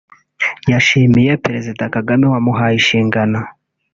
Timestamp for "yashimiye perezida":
0.71-1.83